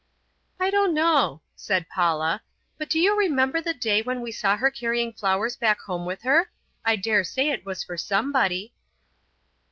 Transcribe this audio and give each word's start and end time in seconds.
"I 0.59 0.71
don't 0.71 0.95
know," 0.95 1.43
said 1.55 1.87
Paula; 1.87 2.41
"but 2.79 2.89
do 2.89 2.97
you 2.99 3.15
remember 3.15 3.61
the 3.61 3.75
day 3.75 4.01
when 4.01 4.19
we 4.21 4.31
saw 4.31 4.57
her 4.57 4.71
carrying 4.71 5.13
flowers 5.13 5.55
back 5.55 5.79
home 5.81 6.07
with 6.07 6.23
her. 6.23 6.49
I 6.83 6.95
dare 6.95 7.23
say 7.23 7.51
it 7.51 7.67
was 7.67 7.83
for 7.83 7.97
somebody." 7.97 8.73